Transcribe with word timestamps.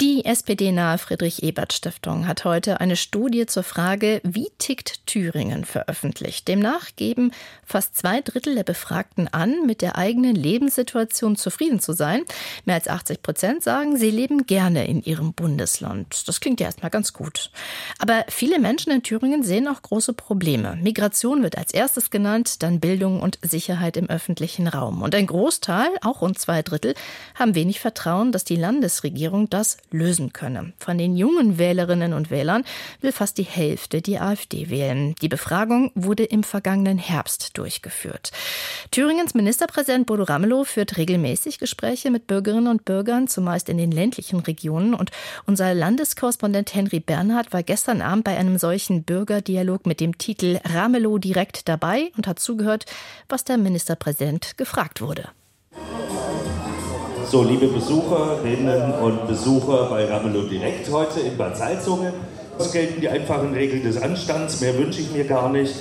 die 0.00 0.24
SPD-nahe 0.24 0.96
Friedrich-Ebert-Stiftung 0.96 2.28
hat 2.28 2.44
heute 2.44 2.80
eine 2.80 2.94
Studie 2.94 3.46
zur 3.46 3.64
Frage, 3.64 4.20
wie 4.22 4.46
tickt 4.58 5.04
Thüringen 5.06 5.64
veröffentlicht. 5.64 6.46
Demnach 6.46 6.90
geben 6.94 7.32
fast 7.64 7.96
zwei 7.96 8.20
Drittel 8.20 8.54
der 8.54 8.62
Befragten 8.62 9.26
an, 9.26 9.66
mit 9.66 9.82
der 9.82 9.98
eigenen 9.98 10.36
Lebenssituation 10.36 11.34
zufrieden 11.34 11.80
zu 11.80 11.94
sein. 11.94 12.22
Mehr 12.64 12.76
als 12.76 12.86
80 12.86 13.22
Prozent 13.22 13.64
sagen, 13.64 13.96
sie 13.96 14.12
leben 14.12 14.46
gerne 14.46 14.86
in 14.86 15.02
ihrem 15.02 15.32
Bundesland. 15.32 16.28
Das 16.28 16.38
klingt 16.38 16.60
ja 16.60 16.66
erstmal 16.66 16.92
ganz 16.92 17.12
gut. 17.12 17.50
Aber 17.98 18.24
viele 18.28 18.60
Menschen 18.60 18.92
in 18.92 19.02
Thüringen 19.02 19.42
sehen 19.42 19.66
auch 19.66 19.82
große 19.82 20.12
Probleme. 20.12 20.78
Migration 20.80 21.42
wird 21.42 21.58
als 21.58 21.74
erstes 21.74 22.10
genannt, 22.10 22.62
dann 22.62 22.78
Bildung 22.78 23.20
und 23.20 23.40
Sicherheit 23.42 23.96
im 23.96 24.08
öffentlichen 24.08 24.68
Raum. 24.68 25.02
Und 25.02 25.16
ein 25.16 25.26
Großteil, 25.26 25.88
auch 26.02 26.20
rund 26.20 26.38
zwei 26.38 26.62
Drittel, 26.62 26.94
haben 27.34 27.56
wenig 27.56 27.80
Vertrauen, 27.80 28.30
dass 28.30 28.44
die 28.44 28.54
Landesregierung 28.54 29.50
das 29.50 29.78
lösen 29.90 30.32
könne. 30.32 30.72
Von 30.78 30.98
den 30.98 31.16
jungen 31.16 31.58
Wählerinnen 31.58 32.12
und 32.12 32.30
Wählern 32.30 32.64
will 33.00 33.12
fast 33.12 33.38
die 33.38 33.44
Hälfte 33.44 34.02
die 34.02 34.18
AfD 34.18 34.70
wählen. 34.70 35.14
Die 35.20 35.28
Befragung 35.28 35.90
wurde 35.94 36.24
im 36.24 36.42
vergangenen 36.42 36.98
Herbst 36.98 37.56
durchgeführt. 37.56 38.30
Thüringens 38.90 39.34
Ministerpräsident 39.34 40.06
Bodo 40.06 40.24
Ramelow 40.24 40.64
führt 40.64 40.96
regelmäßig 40.96 41.58
Gespräche 41.58 42.10
mit 42.10 42.26
Bürgerinnen 42.26 42.68
und 42.68 42.84
Bürgern, 42.84 43.28
zumeist 43.28 43.68
in 43.68 43.78
den 43.78 43.90
ländlichen 43.90 44.40
Regionen. 44.40 44.94
Und 44.94 45.10
unser 45.46 45.74
Landeskorrespondent 45.74 46.74
Henry 46.74 47.00
Bernhard 47.00 47.52
war 47.52 47.62
gestern 47.62 48.02
Abend 48.02 48.24
bei 48.24 48.36
einem 48.36 48.58
solchen 48.58 49.02
Bürgerdialog 49.04 49.86
mit 49.86 50.00
dem 50.00 50.18
Titel 50.18 50.60
Ramelow 50.64 51.18
direkt 51.18 51.68
dabei 51.68 52.10
und 52.16 52.26
hat 52.26 52.38
zugehört, 52.38 52.86
was 53.28 53.44
der 53.44 53.58
Ministerpräsident 53.58 54.56
gefragt 54.56 55.00
wurde. 55.00 55.28
So, 57.30 57.42
liebe 57.42 57.66
Besucherinnen 57.66 58.94
und 59.02 59.28
Besucher 59.28 59.90
bei 59.90 60.06
Ramelow 60.06 60.48
Direkt 60.48 60.90
heute 60.90 61.20
in 61.20 61.36
Bad 61.36 61.58
Salzungen. 61.58 62.14
Es 62.58 62.72
gelten 62.72 63.02
die 63.02 63.08
einfachen 63.10 63.52
Regeln 63.52 63.82
des 63.82 64.00
Anstands, 64.00 64.62
mehr 64.62 64.78
wünsche 64.78 65.02
ich 65.02 65.12
mir 65.12 65.24
gar 65.24 65.50
nicht. 65.50 65.74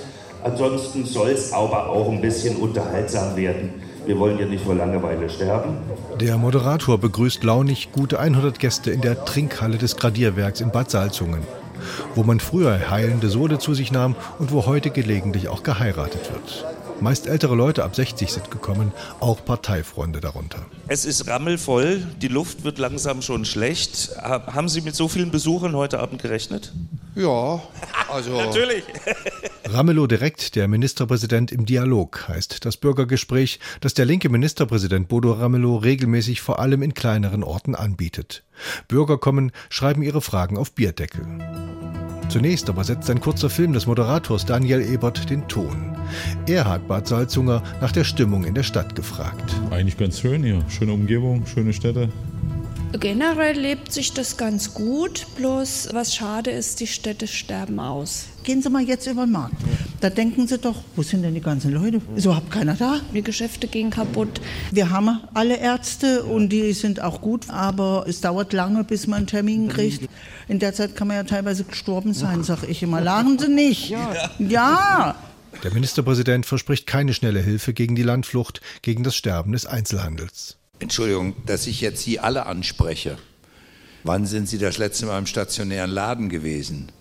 Ansonsten 0.44 1.06
soll 1.06 1.30
es 1.30 1.54
aber 1.54 1.88
auch 1.88 2.12
ein 2.12 2.20
bisschen 2.20 2.58
unterhaltsam 2.58 3.38
werden. 3.38 3.76
Wir 4.06 4.20
wollen 4.20 4.38
ja 4.38 4.46
nicht 4.46 4.66
vor 4.66 4.76
Langeweile 4.76 5.30
sterben. 5.30 5.78
Der 6.20 6.38
Moderator 6.38 6.98
begrüßt 6.98 7.42
launig 7.46 7.94
gute 7.94 8.20
100 8.20 8.60
Gäste 8.60 8.92
in 8.92 9.00
der 9.00 9.24
Trinkhalle 9.24 9.78
des 9.78 9.96
Gradierwerks 9.96 10.60
in 10.60 10.72
Bad 10.72 10.92
Salzungen, 10.92 11.44
wo 12.14 12.24
man 12.24 12.42
früher 12.42 12.90
heilende 12.92 13.30
Sode 13.30 13.58
zu 13.58 13.74
sich 13.74 13.94
nahm 13.94 14.18
und 14.38 14.52
wo 14.52 14.66
heute 14.66 14.90
gelegentlich 14.90 15.48
auch 15.48 15.64
geheiratet 15.64 16.30
wird. 16.30 16.77
Meist 17.00 17.28
ältere 17.28 17.54
Leute 17.54 17.84
ab 17.84 17.96
60 17.96 18.32
sind 18.32 18.50
gekommen, 18.50 18.92
auch 19.20 19.46
Parteifreunde 19.46 20.20
darunter. 20.20 20.66
Es 20.88 21.06
ist 21.06 21.28
rammelvoll, 21.28 22.02
die 22.22 22.28
Luft 22.28 22.64
wird 22.64 22.80
langsam 22.80 23.22
schon 23.22 23.46
schlecht. 23.46 24.12
Haben 24.20 24.68
Sie 24.68 24.82
mit 24.82 24.96
so 24.96 25.08
vielen 25.08 25.30
Besuchern 25.30 25.76
heute 25.76 26.00
Abend 26.00 26.22
gerechnet? 26.22 26.74
Ja, 27.16 27.62
also. 28.10 28.32
Natürlich. 28.38 28.84
Ramelow 29.66 30.08
direkt, 30.08 30.56
der 30.56 30.68
Ministerpräsident 30.68 31.52
im 31.52 31.66
Dialog, 31.66 32.28
heißt 32.28 32.66
das 32.66 32.78
Bürgergespräch, 32.78 33.60
das 33.82 33.94
der 33.94 34.06
linke 34.06 34.30
Ministerpräsident 34.30 35.08
Bodo 35.08 35.34
Ramelow 35.34 35.78
regelmäßig 35.78 36.42
vor 36.42 36.60
allem 36.60 36.82
in 36.82 36.96
kleineren 36.96 37.44
Orten 37.44 37.76
anbietet. 37.76 38.44
Bürger 38.88 39.18
kommen, 39.20 39.52
schreiben 39.70 40.02
ihre 40.02 40.22
Fragen 40.22 40.58
auf 40.58 40.72
Bierdeckel. 40.72 41.26
Zunächst 42.38 42.70
aber 42.70 42.84
setzt 42.84 43.10
ein 43.10 43.20
kurzer 43.20 43.50
Film 43.50 43.74
des 43.74 43.88
Moderators 43.88 44.46
Daniel 44.46 44.80
Ebert 44.80 45.28
den 45.28 45.48
Ton. 45.48 45.98
Er 46.46 46.66
hat 46.66 46.88
Bad 46.88 47.08
Salzunger 47.08 47.64
nach 47.82 47.92
der 47.92 48.04
Stimmung 48.04 48.44
in 48.44 48.54
der 48.54 48.62
Stadt 48.62 48.94
gefragt. 48.94 49.56
Eigentlich 49.72 49.98
ganz 49.98 50.20
schön 50.20 50.44
hier. 50.44 50.64
Schöne 50.70 50.94
Umgebung, 50.94 51.48
schöne 51.48 51.74
Städte. 51.74 52.10
Generell 53.00 53.60
lebt 53.60 53.92
sich 53.92 54.14
das 54.14 54.38
ganz 54.38 54.76
gut, 54.76 55.26
bloß 55.36 55.90
was 55.94 56.14
schade 56.14 56.52
ist, 56.52 56.80
die 56.80 56.86
Städte 56.86 57.26
sterben 57.26 57.80
aus. 57.80 58.28
Gehen 58.44 58.62
Sie 58.62 58.70
mal 58.70 58.84
jetzt 58.84 59.08
über 59.08 59.26
den 59.26 59.32
Markt. 59.32 59.56
Da 60.00 60.12
denken 60.12 60.48
Sie 60.48 60.60
doch, 60.60 60.76
wo 60.96 61.02
sind 61.02 61.24
denn 61.24 61.34
die 61.34 61.42
ganzen 61.42 61.74
Leute? 61.74 62.02
Ist 62.16 62.26
überhaupt 62.26 62.52
keiner 62.52 62.76
da? 62.76 63.00
Die 63.14 63.24
Geschäfte 63.24 63.68
gehen 63.68 63.90
kaputt. 63.90 64.40
Wir 64.72 64.92
haben 64.92 65.22
alle 65.34 65.58
Ärzte 65.58 66.24
und 66.24 66.50
die 66.50 66.74
sind 66.74 67.02
auch 67.02 67.20
gut, 67.20 67.50
aber 67.50 68.06
es 68.08 68.22
dauert 68.22 68.54
lange, 68.54 68.84
bis 68.84 69.08
man 69.08 69.18
einen 69.18 69.28
Termin 69.28 69.70
kriegt. 69.70 70.08
In 70.48 70.60
der 70.60 70.74
Zeit 70.74 70.96
kann 70.96 71.08
man 71.08 71.18
ja 71.18 71.24
teilweise 71.24 71.64
gestorben 71.64 72.14
sein, 72.14 72.44
sag 72.44 72.64
ich 72.70 72.84
immer. 72.84 73.02
Lachen 73.02 73.40
Sie 73.40 73.50
nicht. 73.50 73.90
Ja. 73.90 74.30
ja. 74.38 75.16
Der 75.64 75.74
Ministerpräsident 75.74 76.46
verspricht 76.46 76.86
keine 76.86 77.16
schnelle 77.16 77.40
Hilfe 77.42 77.74
gegen 77.74 77.96
die 77.96 78.04
Landflucht, 78.04 78.62
gegen 78.84 79.04
das 79.04 79.16
Sterben 79.16 79.54
des 79.54 79.66
Einzelhandels. 79.66 80.58
Entschuldigung, 80.80 81.36
dass 81.48 81.66
ich 81.66 81.82
jetzt 81.82 82.04
Sie 82.04 82.20
alle 82.20 82.46
anspreche. 82.46 83.18
Wann 84.04 84.28
sind 84.28 84.48
Sie 84.48 84.60
das 84.60 84.78
letzte 84.78 85.08
Mal 85.08 85.18
im 85.18 85.26
stationären 85.26 85.90
Laden 85.90 86.30
gewesen? 86.30 86.92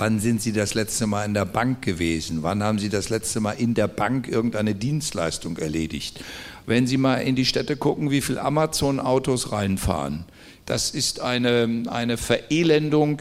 Wann 0.00 0.18
sind 0.18 0.40
Sie 0.40 0.52
das 0.52 0.72
letzte 0.72 1.06
Mal 1.06 1.26
in 1.26 1.34
der 1.34 1.44
Bank 1.44 1.82
gewesen? 1.82 2.42
Wann 2.42 2.62
haben 2.62 2.78
Sie 2.78 2.88
das 2.88 3.10
letzte 3.10 3.38
Mal 3.38 3.52
in 3.52 3.74
der 3.74 3.86
Bank 3.86 4.28
irgendeine 4.28 4.74
Dienstleistung 4.74 5.58
erledigt? 5.58 6.24
Wenn 6.64 6.86
Sie 6.86 6.96
mal 6.96 7.16
in 7.16 7.36
die 7.36 7.44
Städte 7.44 7.76
gucken, 7.76 8.10
wie 8.10 8.22
viele 8.22 8.40
Amazon-Autos 8.40 9.52
reinfahren, 9.52 10.24
das 10.64 10.88
ist 10.88 11.20
eine, 11.20 11.82
eine 11.90 12.16
Verelendung 12.16 13.20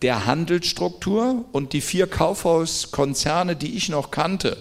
der 0.00 0.24
Handelsstruktur 0.24 1.44
und 1.52 1.74
die 1.74 1.82
vier 1.82 2.06
Kaufhauskonzerne, 2.06 3.54
die 3.54 3.76
ich 3.76 3.90
noch 3.90 4.10
kannte, 4.10 4.56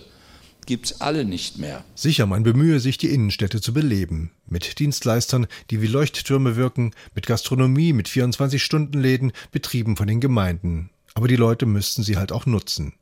gibt 0.65 0.87
es 0.87 0.99
alle 0.99 1.23
nicht 1.23 1.57
mehr. 1.57 1.85
Sicher, 1.95 2.25
man 2.25 2.43
bemühe 2.43 2.81
sich, 2.81 2.97
die 2.97 3.11
Innenstädte 3.11 3.61
zu 3.61 3.71
beleben. 3.71 4.31
Mit 4.45 4.77
Dienstleistern, 4.79 5.47
die 5.71 5.81
wie 5.81 5.87
Leuchttürme 5.87 6.57
wirken, 6.57 6.91
mit 7.13 7.27
Gastronomie, 7.27 7.93
mit 7.93 8.09
24-Stunden-Läden, 8.09 9.31
betrieben 9.53 9.95
von 9.95 10.07
den 10.07 10.19
Gemeinden. 10.19 10.89
Aber 11.15 11.27
die 11.27 11.35
Leute 11.35 11.65
müssten 11.65 12.03
sie 12.03 12.17
halt 12.17 12.31
auch 12.31 12.45
nutzen. 12.45 12.93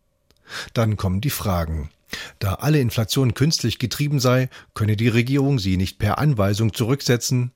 Dann 0.73 0.97
kommen 0.97 1.19
die 1.19 1.29
Fragen. 1.29 1.89
Da 2.39 2.55
alle 2.55 2.79
Inflation 2.79 3.33
künstlich 3.33 3.79
getrieben 3.79 4.19
sei, 4.19 4.49
könne 4.73 4.95
die 4.95 5.09
Regierung 5.09 5.59
sie 5.59 5.77
nicht 5.77 5.99
per 5.99 6.19
Anweisung 6.19 6.73
zurücksetzen. 6.73 7.51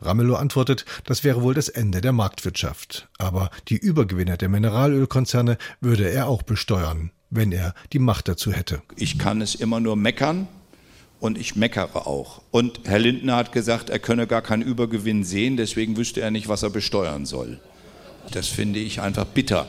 Ramelow 0.00 0.36
antwortet, 0.36 0.84
das 1.04 1.24
wäre 1.24 1.42
wohl 1.42 1.54
das 1.54 1.68
Ende 1.68 2.00
der 2.00 2.12
Marktwirtschaft. 2.12 3.08
Aber 3.18 3.50
die 3.68 3.76
Übergewinne 3.76 4.36
der 4.36 4.48
Mineralölkonzerne 4.48 5.58
würde 5.80 6.10
er 6.10 6.26
auch 6.26 6.42
besteuern 6.42 7.10
wenn 7.30 7.52
er 7.52 7.74
die 7.92 7.98
Macht 7.98 8.28
dazu 8.28 8.52
hätte. 8.52 8.82
Ich 8.96 9.18
kann 9.18 9.40
es 9.40 9.54
immer 9.54 9.80
nur 9.80 9.96
meckern 9.96 10.48
und 11.20 11.38
ich 11.38 11.56
meckere 11.56 12.06
auch. 12.06 12.42
Und 12.50 12.80
Herr 12.84 12.98
Lindner 12.98 13.36
hat 13.36 13.52
gesagt, 13.52 13.90
er 13.90 13.98
könne 13.98 14.26
gar 14.26 14.42
keinen 14.42 14.62
Übergewinn 14.62 15.24
sehen, 15.24 15.56
deswegen 15.56 15.96
wüsste 15.96 16.20
er 16.20 16.30
nicht, 16.30 16.48
was 16.48 16.62
er 16.62 16.70
besteuern 16.70 17.26
soll. 17.26 17.60
Das 18.32 18.48
finde 18.48 18.78
ich 18.78 19.00
einfach 19.00 19.24
bitter, 19.24 19.68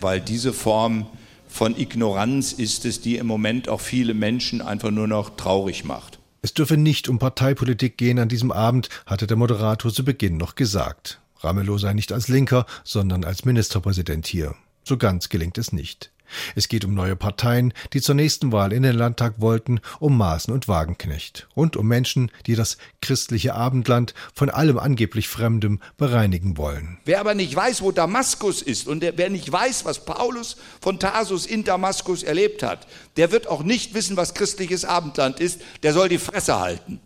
weil 0.00 0.20
diese 0.20 0.52
Form 0.52 1.06
von 1.48 1.78
Ignoranz 1.78 2.52
ist 2.52 2.84
es, 2.84 3.00
die 3.00 3.16
im 3.16 3.26
Moment 3.26 3.68
auch 3.68 3.80
viele 3.80 4.14
Menschen 4.14 4.60
einfach 4.60 4.90
nur 4.90 5.06
noch 5.06 5.36
traurig 5.36 5.84
macht. 5.84 6.18
Es 6.42 6.54
dürfe 6.54 6.76
nicht 6.76 7.08
um 7.08 7.18
Parteipolitik 7.18 7.96
gehen 7.96 8.18
an 8.18 8.28
diesem 8.28 8.52
Abend, 8.52 8.88
hatte 9.06 9.26
der 9.26 9.36
Moderator 9.36 9.92
zu 9.92 10.04
Beginn 10.04 10.36
noch 10.36 10.54
gesagt. 10.54 11.20
Ramelow 11.40 11.78
sei 11.78 11.92
nicht 11.92 12.12
als 12.12 12.28
Linker, 12.28 12.66
sondern 12.84 13.24
als 13.24 13.44
Ministerpräsident 13.44 14.26
hier. 14.26 14.54
So 14.84 14.96
ganz 14.96 15.28
gelingt 15.28 15.58
es 15.58 15.72
nicht. 15.72 16.12
Es 16.54 16.68
geht 16.68 16.84
um 16.84 16.94
neue 16.94 17.16
Parteien, 17.16 17.72
die 17.92 18.00
zur 18.00 18.14
nächsten 18.14 18.52
Wahl 18.52 18.72
in 18.72 18.82
den 18.82 18.96
Landtag 18.96 19.34
wollten, 19.38 19.80
um 19.98 20.16
Maaßen 20.16 20.52
und 20.52 20.68
Wagenknecht 20.68 21.48
und 21.54 21.76
um 21.76 21.86
Menschen, 21.86 22.30
die 22.46 22.54
das 22.54 22.78
christliche 23.00 23.54
Abendland 23.54 24.14
von 24.34 24.50
allem 24.50 24.78
angeblich 24.78 25.28
Fremdem 25.28 25.80
bereinigen 25.96 26.56
wollen. 26.56 26.98
Wer 27.04 27.20
aber 27.20 27.34
nicht 27.34 27.54
weiß, 27.54 27.82
wo 27.82 27.92
Damaskus 27.92 28.62
ist 28.62 28.86
und 28.86 29.02
wer 29.02 29.30
nicht 29.30 29.50
weiß, 29.50 29.84
was 29.84 30.04
Paulus 30.04 30.56
von 30.80 30.98
Tarsus 30.98 31.46
in 31.46 31.64
Damaskus 31.64 32.22
erlebt 32.22 32.62
hat, 32.62 32.86
der 33.16 33.32
wird 33.32 33.46
auch 33.46 33.62
nicht 33.62 33.94
wissen, 33.94 34.16
was 34.16 34.34
christliches 34.34 34.84
Abendland 34.84 35.40
ist, 35.40 35.60
der 35.82 35.92
soll 35.92 36.08
die 36.08 36.18
Fresse 36.18 36.58
halten. 36.58 37.00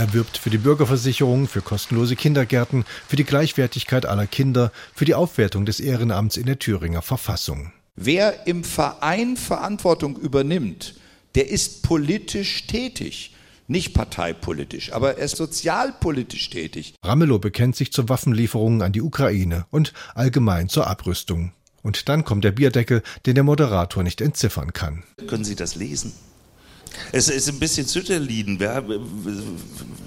Er 0.00 0.14
wirbt 0.14 0.38
für 0.38 0.48
die 0.48 0.56
Bürgerversicherung, 0.56 1.46
für 1.46 1.60
kostenlose 1.60 2.16
Kindergärten, 2.16 2.86
für 3.06 3.16
die 3.16 3.24
Gleichwertigkeit 3.24 4.06
aller 4.06 4.26
Kinder, 4.26 4.72
für 4.94 5.04
die 5.04 5.14
Aufwertung 5.14 5.66
des 5.66 5.78
Ehrenamts 5.78 6.38
in 6.38 6.46
der 6.46 6.58
Thüringer 6.58 7.02
Verfassung. 7.02 7.70
Wer 7.96 8.46
im 8.46 8.64
Verein 8.64 9.36
Verantwortung 9.36 10.16
übernimmt, 10.16 10.94
der 11.34 11.50
ist 11.50 11.82
politisch 11.82 12.66
tätig. 12.66 13.36
Nicht 13.68 13.92
parteipolitisch, 13.92 14.90
aber 14.94 15.18
er 15.18 15.26
ist 15.26 15.36
sozialpolitisch 15.36 16.48
tätig. 16.48 16.94
Ramelow 17.04 17.38
bekennt 17.38 17.76
sich 17.76 17.92
zu 17.92 18.08
Waffenlieferungen 18.08 18.80
an 18.80 18.92
die 18.92 19.02
Ukraine 19.02 19.66
und 19.70 19.92
allgemein 20.14 20.70
zur 20.70 20.86
Abrüstung. 20.86 21.52
Und 21.82 22.08
dann 22.08 22.24
kommt 22.24 22.44
der 22.44 22.52
Bierdeckel, 22.52 23.02
den 23.26 23.34
der 23.34 23.44
Moderator 23.44 24.02
nicht 24.02 24.22
entziffern 24.22 24.72
kann. 24.72 25.04
Können 25.26 25.44
Sie 25.44 25.56
das 25.56 25.74
lesen? 25.74 26.14
Es 27.12 27.28
ist 27.28 27.48
ein 27.48 27.58
bisschen 27.58 27.86
Zütterlin. 27.86 28.58
Wer, 28.58 28.82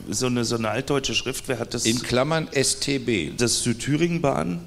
so, 0.09 0.27
eine, 0.27 0.45
so 0.45 0.55
eine 0.55 0.69
altdeutsche 0.69 1.15
Schrift, 1.15 1.47
wer 1.47 1.59
hat 1.59 1.73
das? 1.73 1.85
In 1.85 2.01
Klammern 2.01 2.49
STB. 2.51 3.35
Das 3.37 3.63
Südthüringenbahn? 3.63 4.61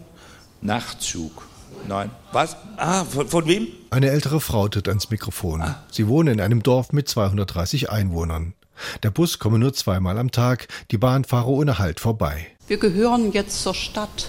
Nachtzug. 0.62 1.46
Nein. 1.88 2.10
Was? 2.32 2.56
Ah, 2.76 3.04
von, 3.04 3.28
von, 3.28 3.46
wem? 3.46 3.68
Eine 3.90 4.10
ältere 4.10 4.40
Frau 4.40 4.68
tritt 4.68 4.88
ans 4.88 5.10
Mikrofon. 5.10 5.62
Ah. 5.62 5.84
Sie 5.90 6.08
wohnen 6.08 6.34
in 6.34 6.40
einem 6.40 6.62
Dorf 6.62 6.92
mit 6.92 7.08
230 7.08 7.90
Einwohnern. 7.90 8.54
Der 9.02 9.10
Bus 9.10 9.38
komme 9.38 9.58
nur 9.58 9.72
zweimal 9.72 10.18
am 10.18 10.30
Tag, 10.30 10.68
die 10.90 10.98
Bahn 10.98 11.24
fahre 11.24 11.50
ohne 11.50 11.78
Halt 11.78 12.00
vorbei. 12.00 12.46
Wir 12.66 12.78
gehören 12.78 13.32
jetzt 13.32 13.62
zur 13.62 13.74
Stadt, 13.74 14.28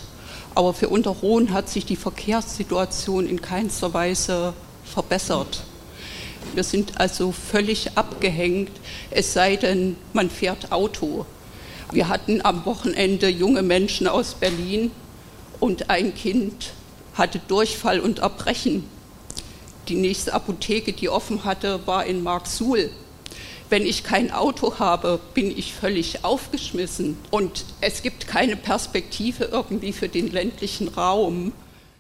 aber 0.55 0.73
für 0.73 0.89
Unterrohn 0.89 1.51
hat 1.51 1.69
sich 1.69 1.85
die 1.85 1.95
Verkehrssituation 1.95 3.27
in 3.27 3.41
keinster 3.41 3.93
Weise 3.93 4.53
verbessert. 4.85 5.63
Wir 6.53 6.63
sind 6.63 6.99
also 6.99 7.31
völlig 7.31 7.97
abgehängt, 7.97 8.71
es 9.11 9.33
sei 9.33 9.55
denn, 9.55 9.95
man 10.13 10.29
fährt 10.29 10.71
Auto. 10.71 11.25
Wir 11.91 12.09
hatten 12.09 12.43
am 12.43 12.65
Wochenende 12.65 13.29
junge 13.29 13.61
Menschen 13.61 14.07
aus 14.07 14.33
Berlin 14.33 14.91
und 15.59 15.89
ein 15.89 16.13
Kind 16.15 16.73
hatte 17.13 17.39
Durchfall 17.47 17.99
und 17.99 18.19
Erbrechen. 18.19 18.83
Die 19.87 19.95
nächste 19.95 20.33
Apotheke, 20.33 20.93
die 20.93 21.09
offen 21.09 21.43
hatte, 21.45 21.85
war 21.87 22.05
in 22.05 22.21
Marksuhl. 22.21 22.89
Wenn 23.69 23.85
ich 23.85 24.03
kein 24.03 24.31
Auto 24.31 24.79
habe, 24.79 25.19
bin 25.33 25.57
ich 25.57 25.73
völlig 25.73 26.23
aufgeschmissen 26.23 27.17
und 27.31 27.65
es 27.81 28.01
gibt 28.01 28.27
keine 28.27 28.55
Perspektive 28.55 29.45
irgendwie 29.45 29.93
für 29.93 30.07
den 30.07 30.31
ländlichen 30.31 30.87
Raum. 30.87 31.51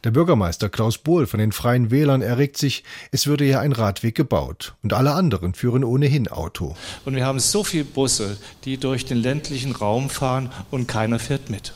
Der 0.07 0.11
Bürgermeister 0.11 0.69
Klaus 0.69 0.99
Bohl 0.99 1.27
von 1.27 1.37
den 1.37 1.51
Freien 1.51 1.91
Wählern 1.91 2.21
erregt 2.21 2.55
sich, 2.57 2.85
es 3.11 3.27
würde 3.27 3.43
ja 3.43 3.59
ein 3.59 3.73
Radweg 3.73 4.15
gebaut 4.15 4.73
und 4.81 4.93
alle 4.93 5.11
anderen 5.11 5.53
führen 5.53 5.83
ohnehin 5.83 6.29
Auto. 6.29 6.77
Und 7.03 7.17
wir 7.17 7.25
haben 7.25 7.41
so 7.41 7.65
viele 7.65 7.83
Busse, 7.83 8.37
die 8.63 8.77
durch 8.77 9.03
den 9.03 9.17
ländlichen 9.17 9.73
Raum 9.73 10.09
fahren 10.09 10.49
und 10.71 10.87
keiner 10.87 11.19
fährt 11.19 11.49
mit. 11.49 11.73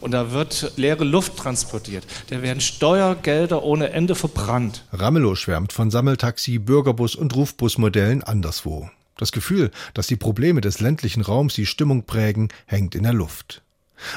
Und 0.00 0.12
da 0.12 0.30
wird 0.30 0.74
leere 0.76 1.02
Luft 1.02 1.38
transportiert. 1.38 2.06
Da 2.30 2.40
werden 2.40 2.60
Steuergelder 2.60 3.64
ohne 3.64 3.90
Ende 3.90 4.14
verbrannt. 4.14 4.84
Ramelow 4.92 5.34
schwärmt 5.34 5.72
von 5.72 5.90
Sammeltaxi, 5.90 6.60
Bürgerbus 6.60 7.16
und 7.16 7.34
Rufbusmodellen 7.34 8.22
anderswo. 8.22 8.88
Das 9.16 9.32
Gefühl, 9.32 9.72
dass 9.92 10.06
die 10.06 10.14
Probleme 10.14 10.60
des 10.60 10.78
ländlichen 10.78 11.22
Raums 11.22 11.54
die 11.54 11.66
Stimmung 11.66 12.04
prägen, 12.04 12.46
hängt 12.66 12.94
in 12.94 13.02
der 13.02 13.12
Luft. 13.12 13.64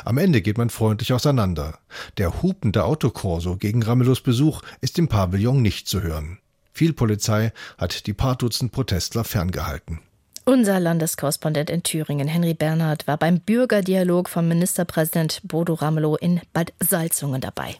Am 0.05 0.17
Ende 0.17 0.41
geht 0.41 0.57
man 0.57 0.69
freundlich 0.69 1.13
auseinander. 1.13 1.79
Der 2.17 2.41
hupende 2.41 2.83
Autokorso 2.85 3.57
gegen 3.57 3.83
Ramelows 3.83 4.21
Besuch 4.21 4.61
ist 4.81 4.99
im 4.99 5.07
Pavillon 5.07 5.61
nicht 5.61 5.87
zu 5.87 6.01
hören. 6.01 6.39
Viel 6.71 6.93
Polizei 6.93 7.51
hat 7.77 8.07
die 8.07 8.13
paar 8.13 8.35
Dutzend 8.35 8.71
Protestler 8.71 9.23
ferngehalten. 9.23 9.99
Unser 10.45 10.79
Landeskorrespondent 10.79 11.69
in 11.69 11.83
Thüringen, 11.83 12.27
Henry 12.27 12.53
Bernhard, 12.53 13.05
war 13.05 13.17
beim 13.17 13.39
Bürgerdialog 13.39 14.29
vom 14.29 14.47
Ministerpräsident 14.47 15.41
Bodo 15.43 15.75
Ramelow 15.75 16.15
in 16.15 16.41
Bad 16.53 16.73
Salzungen 16.79 17.41
dabei. 17.41 17.75